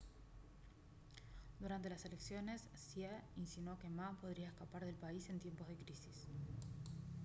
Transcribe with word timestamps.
durante 1.59 1.87
las 1.91 2.03
elecciones 2.05 2.63
hsieh 2.73 3.21
insinuó 3.37 3.77
que 3.77 3.87
ma 3.91 4.17
podría 4.19 4.47
escapar 4.47 4.83
del 4.83 4.95
país 4.95 5.29
en 5.29 5.39
tiempos 5.39 5.67
de 5.67 5.75
crisis 5.77 6.25